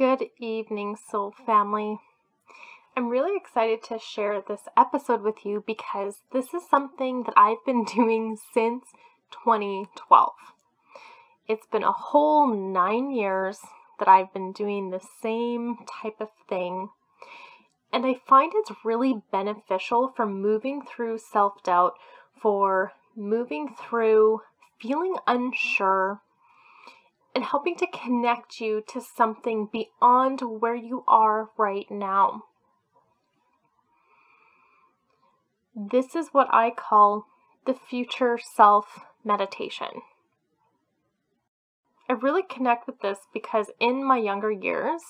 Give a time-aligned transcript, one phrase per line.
[0.00, 1.98] Good evening, soul family.
[2.96, 7.62] I'm really excited to share this episode with you because this is something that I've
[7.66, 8.84] been doing since
[9.44, 10.32] 2012.
[11.46, 13.58] It's been a whole nine years
[13.98, 16.88] that I've been doing the same type of thing.
[17.92, 21.92] And I find it's really beneficial for moving through self doubt,
[22.40, 24.40] for moving through
[24.80, 26.22] feeling unsure,
[27.34, 32.44] and helping to connect you to something beyond where you are right now.
[35.74, 37.26] This is what I call
[37.66, 40.02] the future self meditation.
[42.08, 45.00] I really connect with this because in my younger years,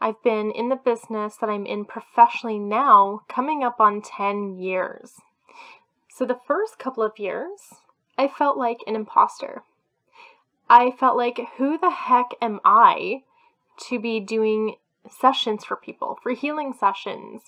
[0.00, 5.16] I've been in the business that I'm in professionally now, coming up on 10 years.
[6.08, 7.74] So the first couple of years,
[8.16, 9.64] I felt like an imposter.
[10.68, 13.22] I felt like, who the heck am I
[13.88, 14.76] to be doing
[15.08, 17.42] sessions for people, for healing sessions,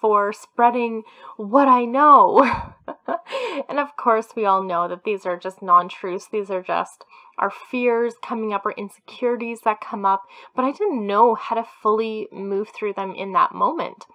[0.00, 1.02] for spreading
[1.36, 2.64] what I know?
[3.68, 6.28] and of course, we all know that these are just non truths.
[6.30, 7.04] These are just
[7.38, 10.24] our fears coming up, our insecurities that come up.
[10.54, 14.06] But I didn't know how to fully move through them in that moment,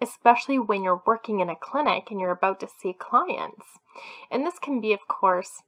[0.00, 3.66] especially when you're working in a clinic and you're about to see clients.
[4.30, 5.62] And this can be, of course,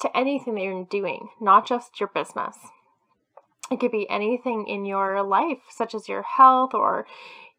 [0.00, 2.56] to anything that you're doing, not just your business.
[3.70, 7.06] It could be anything in your life, such as your health or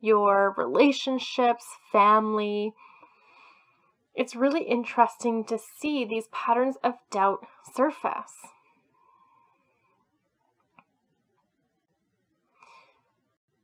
[0.00, 2.74] your relationships, family.
[4.14, 8.34] It's really interesting to see these patterns of doubt surface.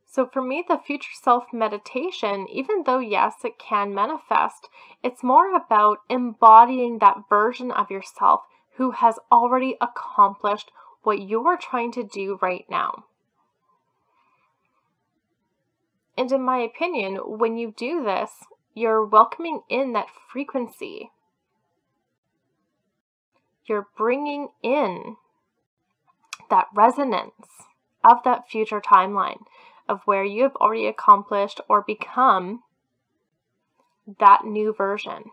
[0.06, 4.68] So, for me, the future self meditation, even though, yes, it can manifest,
[5.04, 8.40] it's more about embodying that version of yourself
[8.80, 10.70] who has already accomplished
[11.02, 13.04] what you are trying to do right now.
[16.16, 18.30] And in my opinion, when you do this,
[18.72, 21.10] you're welcoming in that frequency.
[23.66, 25.16] You're bringing in
[26.48, 27.66] that resonance
[28.02, 29.42] of that future timeline
[29.90, 32.62] of where you have already accomplished or become
[34.18, 35.24] that new version.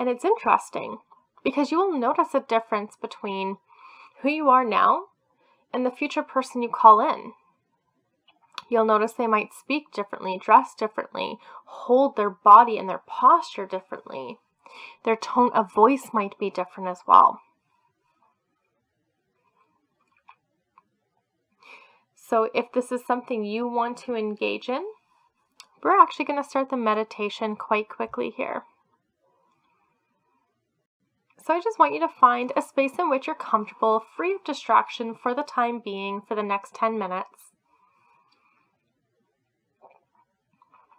[0.00, 0.98] And it's interesting
[1.44, 3.58] because you will notice a difference between
[4.22, 5.04] who you are now
[5.72, 7.32] and the future person you call in.
[8.68, 14.38] You'll notice they might speak differently, dress differently, hold their body and their posture differently.
[15.04, 17.40] Their tone of voice might be different as well.
[22.14, 24.84] So, if this is something you want to engage in,
[25.82, 28.64] we're actually going to start the meditation quite quickly here.
[31.44, 34.44] So I just want you to find a space in which you're comfortable, free of
[34.44, 37.52] distraction for the time being for the next 10 minutes.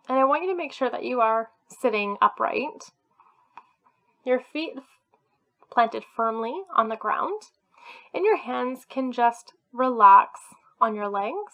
[0.07, 2.91] And I want you to make sure that you are sitting upright,
[4.25, 4.73] your feet
[5.71, 7.43] planted firmly on the ground,
[8.13, 10.39] and your hands can just relax
[10.81, 11.53] on your legs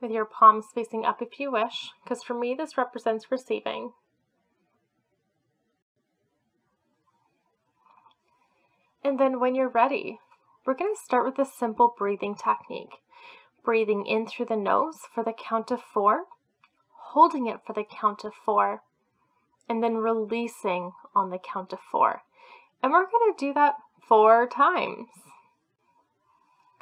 [0.00, 3.92] with your palms facing up if you wish, because for me this represents receiving.
[9.04, 10.18] And then when you're ready,
[10.66, 13.00] we're going to start with a simple breathing technique.
[13.64, 16.24] Breathing in through the nose for the count of four,
[17.10, 18.82] holding it for the count of four,
[19.68, 22.22] and then releasing on the count of four.
[22.82, 23.74] And we're going to do that
[24.06, 25.08] four times.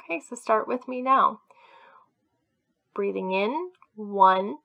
[0.03, 1.41] Okay, so start with me now.
[2.93, 4.57] Breathing in, one,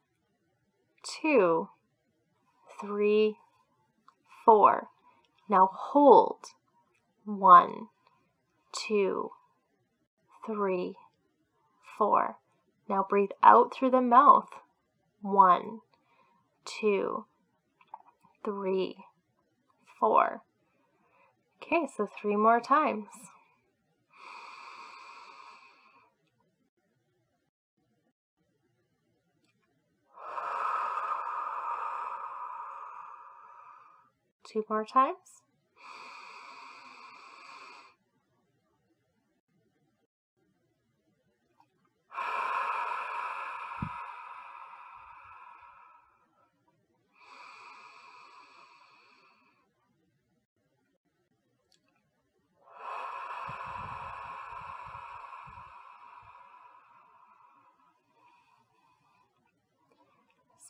[1.03, 1.69] two,
[2.81, 3.37] three,
[4.45, 4.89] four.
[5.49, 6.39] Now hold
[7.25, 7.89] one,
[8.73, 9.31] two,
[10.47, 10.97] three,
[11.97, 12.37] four.
[12.89, 14.49] Now breathe out through the mouth.
[15.21, 15.81] One,
[16.65, 17.27] two,
[18.45, 18.97] three,
[19.99, 20.43] four.
[21.63, 23.07] Okay, so three more times.
[34.45, 35.42] Two more times.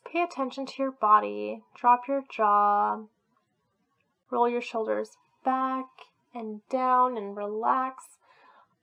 [0.05, 1.63] Pay attention to your body.
[1.75, 3.03] Drop your jaw.
[4.31, 5.87] Roll your shoulders back
[6.35, 8.05] and down and relax,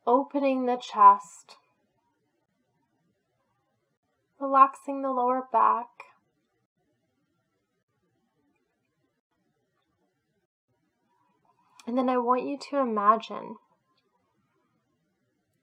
[0.06, 1.58] opening the chest,
[4.40, 5.88] relaxing the lower back.
[11.88, 13.56] And then I want you to imagine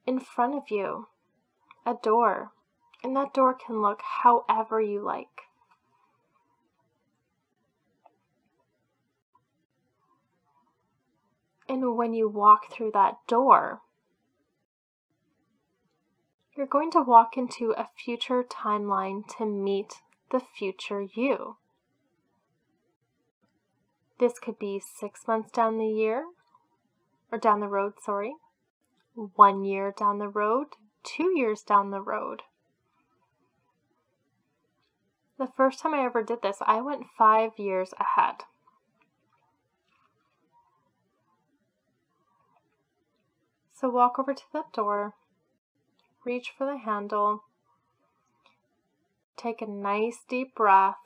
[0.07, 1.07] in front of you
[1.85, 2.51] a door,
[3.05, 5.46] and that door can look however you like.
[11.69, 13.81] And when you walk through that door,
[16.57, 19.95] you're going to walk into a future timeline to meet
[20.31, 21.57] the future you.
[24.19, 26.25] This could be six months down the year,
[27.31, 28.35] or down the road, sorry,
[29.15, 30.69] one year down the road,
[31.03, 32.43] two years down the road.
[35.39, 38.37] The first time I ever did this, I went five years ahead.
[43.79, 45.13] So walk over to that door,
[46.25, 47.45] reach for the handle,
[49.37, 50.97] take a nice deep breath.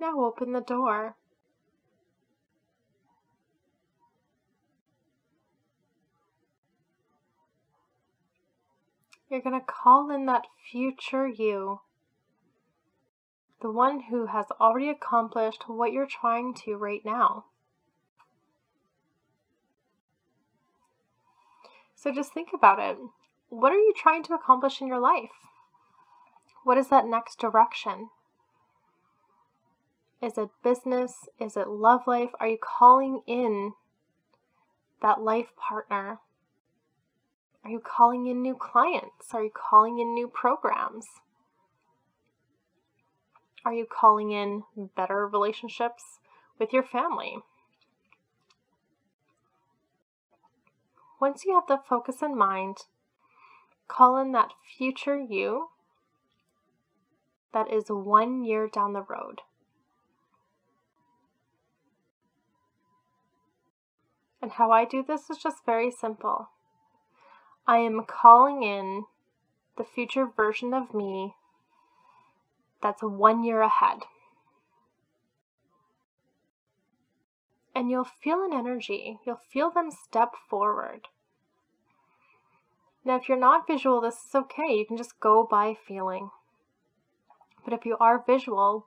[0.00, 1.14] Now open the door.
[9.30, 11.80] You're going to call in that future you
[13.62, 17.44] the one who has already accomplished what you're trying to right now.
[21.94, 22.98] So just think about it.
[23.48, 25.30] What are you trying to accomplish in your life?
[26.64, 28.08] What is that next direction?
[30.20, 31.28] Is it business?
[31.40, 32.30] Is it love life?
[32.40, 33.74] Are you calling in
[35.00, 36.18] that life partner?
[37.64, 39.32] Are you calling in new clients?
[39.32, 41.06] Are you calling in new programs?
[43.64, 44.64] Are you calling in
[44.96, 46.18] better relationships
[46.58, 47.38] with your family?
[51.20, 52.78] Once you have the focus in mind,
[53.86, 55.68] call in that future you
[57.52, 59.42] that is one year down the road.
[64.40, 66.48] And how I do this is just very simple.
[67.64, 69.04] I am calling in
[69.76, 71.36] the future version of me
[72.82, 74.00] that's one year ahead.
[77.74, 81.08] And you'll feel an energy, you'll feel them step forward.
[83.04, 84.76] Now, if you're not visual, this is okay.
[84.76, 86.30] You can just go by feeling.
[87.64, 88.86] But if you are visual,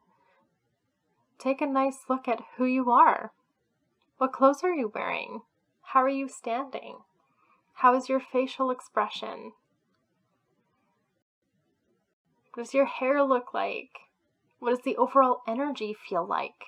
[1.37, 3.33] take a nice look at who you are.
[4.17, 5.41] What clothes are you wearing?
[5.81, 6.99] How are you standing?
[7.75, 9.51] How is your facial expression?
[12.55, 13.89] What does your hair look like?
[14.59, 16.63] What does the overall energy feel like?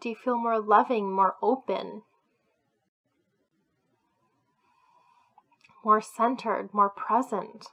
[0.00, 2.00] Do you feel more loving, more open,
[5.84, 7.66] more centered, more present?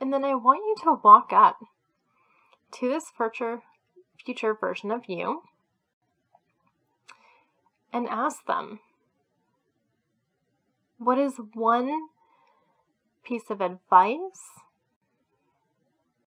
[0.00, 1.58] And then I want you to walk up
[2.74, 3.62] to this future,
[4.24, 5.42] future version of you
[7.92, 8.78] and ask them
[11.00, 12.08] what is one
[13.24, 14.60] piece of advice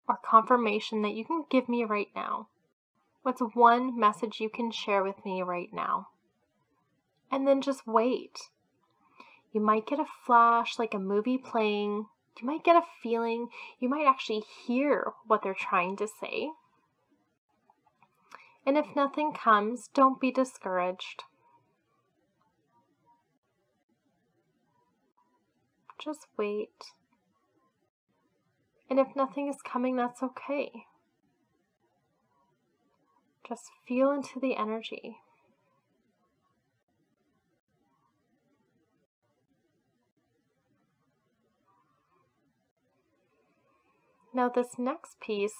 [0.09, 2.47] or confirmation that you can give me right now?
[3.21, 6.07] What's one message you can share with me right now?
[7.31, 8.49] And then just wait.
[9.53, 12.07] You might get a flash like a movie playing.
[12.41, 13.49] You might get a feeling.
[13.79, 16.49] You might actually hear what they're trying to say.
[18.65, 21.23] And if nothing comes, don't be discouraged.
[26.05, 26.93] Just wait.
[28.91, 30.85] And if nothing is coming, that's okay.
[33.47, 35.17] Just feel into the energy.
[44.31, 45.55] Now, this next piece,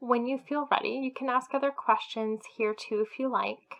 [0.00, 3.76] when you feel ready, you can ask other questions here too if you like.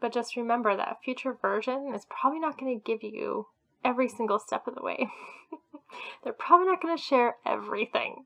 [0.00, 3.48] But just remember that future version is probably not going to give you
[3.84, 5.08] every single step of the way.
[6.22, 8.24] They're probably not going to share everything.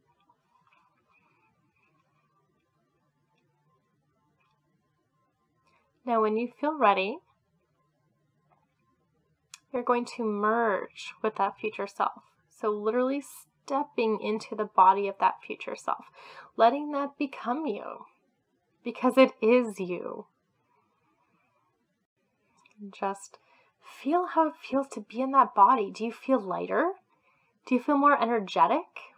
[6.04, 7.18] Now, when you feel ready,
[9.72, 12.22] you're going to merge with that future self.
[12.50, 13.22] So, literally
[13.64, 16.06] stepping into the body of that future self,
[16.56, 18.06] letting that become you
[18.84, 20.26] because it is you.
[22.90, 23.38] Just
[23.80, 25.90] feel how it feels to be in that body.
[25.90, 26.92] Do you feel lighter?
[27.66, 29.14] Do you feel more energetic?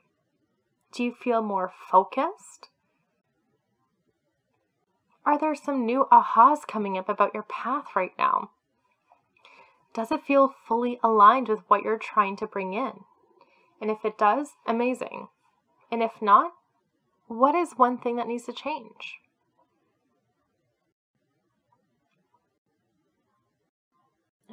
[0.93, 2.69] Do you feel more focused?
[5.25, 8.51] Are there some new ahas coming up about your path right now?
[9.95, 13.05] Does it feel fully aligned with what you're trying to bring in?
[13.81, 15.29] And if it does, amazing.
[15.91, 16.53] And if not,
[17.29, 19.21] what is one thing that needs to change?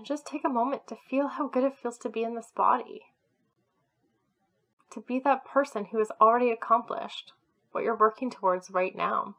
[0.02, 2.52] And just take a moment to feel how good it feels to be in this
[2.56, 3.04] body.
[4.94, 7.34] To be that person who has already accomplished
[7.72, 9.36] what you're working towards right now.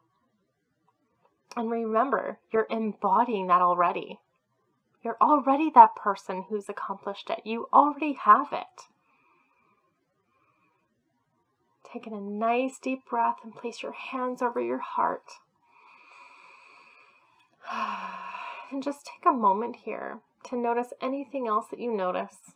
[1.56, 4.20] And remember, you're embodying that already.
[5.02, 7.40] You're already that person who's accomplished it.
[7.44, 8.86] You already have it.
[11.92, 15.24] Taking a nice deep breath and place your hands over your heart.
[18.70, 22.52] And just take a moment here to notice anything else that you notice.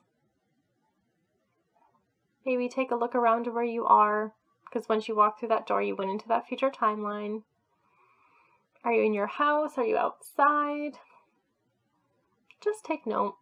[2.45, 5.67] Maybe take a look around to where you are, because once you walk through that
[5.67, 7.43] door, you went into that future timeline.
[8.85, 9.73] Are you in your house?
[9.77, 10.99] Are you outside?
[12.63, 13.37] Just take note.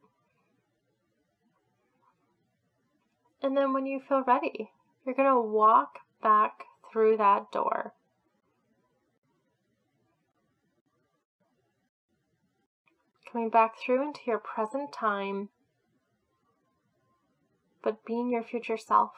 [3.43, 4.71] And then when you feel ready,
[5.05, 7.93] you're going to walk back through that door.
[13.35, 15.49] Coming back through into your present time,
[17.83, 19.11] but being your future self.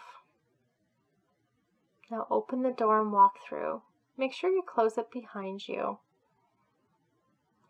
[2.10, 3.82] Now open the door and walk through.
[4.16, 5.98] Make sure you close it behind you.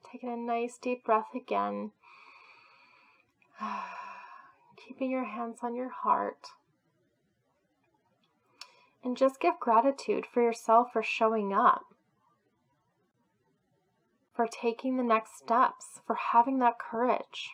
[0.09, 1.91] Taking a nice deep breath again.
[4.77, 6.51] Keeping your hands on your heart.
[9.03, 11.87] And just give gratitude for yourself for showing up,
[14.37, 17.51] for taking the next steps, for having that courage.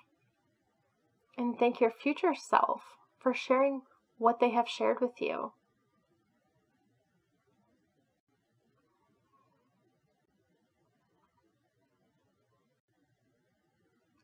[1.39, 2.83] And thank your future self
[3.19, 3.83] for sharing
[4.19, 5.53] what they have shared with you.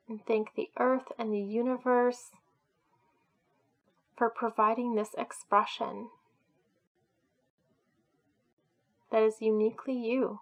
[0.08, 2.30] and thank the earth and the universe
[4.16, 6.08] for providing this expression
[9.12, 10.40] that is uniquely you.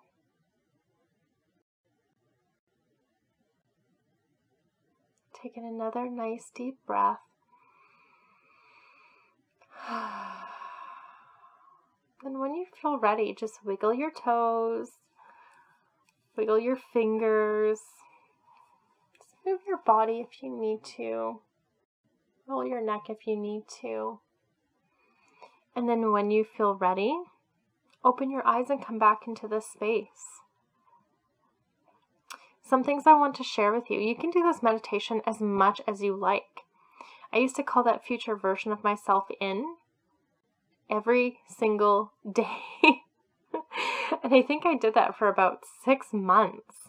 [5.46, 7.20] Taking another nice deep breath.
[12.24, 14.88] And when you feel ready, just wiggle your toes,
[16.36, 17.78] wiggle your fingers,
[19.46, 21.40] Move your body if you need to.
[22.48, 24.18] Roll your neck if you need to.
[25.76, 27.16] And then when you feel ready,
[28.04, 30.40] open your eyes and come back into this space.
[32.66, 34.00] Some things I want to share with you.
[34.00, 36.64] You can do this meditation as much as you like.
[37.32, 39.76] I used to call that future version of myself in
[40.90, 43.04] every single day.
[44.24, 46.88] and I think I did that for about six months.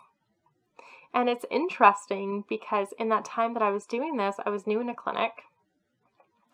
[1.14, 4.82] And it's interesting because in that time that I was doing this, I was new
[4.82, 5.44] in a clinic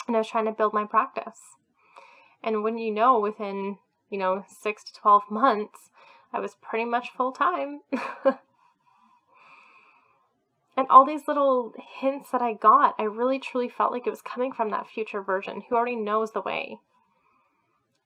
[0.06, 1.40] and I was trying to build my practice.
[2.44, 3.78] And when you know, within,
[4.10, 5.90] you know, six to 12 months,
[6.34, 7.82] I was pretty much full time.
[10.76, 14.22] and all these little hints that I got, I really truly felt like it was
[14.22, 16.80] coming from that future version who already knows the way.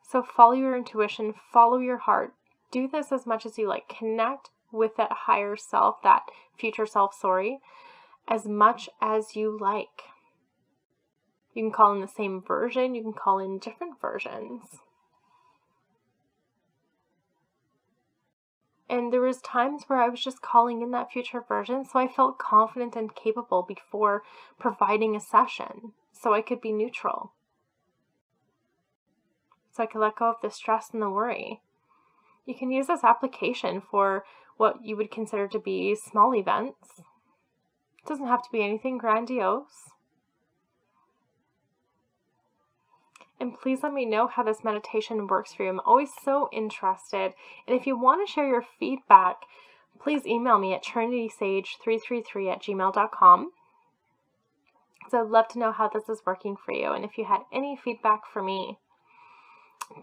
[0.03, 2.33] So follow your intuition, follow your heart.
[2.71, 3.87] Do this as much as you like.
[3.87, 6.23] Connect with that higher self, that
[6.57, 7.59] future self, sorry,
[8.27, 10.03] as much as you like.
[11.53, 14.61] You can call in the same version, you can call in different versions.
[18.89, 22.07] And there was times where I was just calling in that future version, so I
[22.07, 24.23] felt confident and capable before
[24.57, 27.33] providing a session, so I could be neutral.
[29.73, 31.61] So I could let go of the stress and the worry.
[32.45, 34.23] You can use this application for
[34.55, 37.01] what you would consider to be small events.
[37.99, 39.91] It doesn't have to be anything grandiose.
[43.39, 45.69] And please let me know how this meditation works for you.
[45.69, 47.33] I'm always so interested.
[47.67, 49.37] And if you want to share your feedback,
[49.99, 53.51] please email me at trinitysage333 at gmail.com.
[55.09, 56.91] So I'd love to know how this is working for you.
[56.91, 58.79] And if you had any feedback for me,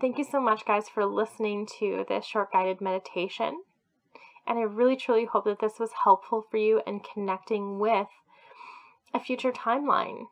[0.01, 3.63] thank you so much, guys, for listening to this short guided meditation.
[4.47, 8.09] And I really truly hope that this was helpful for you in connecting with
[9.13, 10.27] a future timeline.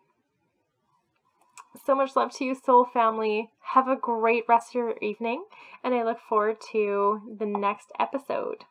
[1.84, 3.50] So much love to you, soul family.
[3.60, 5.44] Have a great rest of your evening,
[5.82, 8.64] and I look forward to the next episode.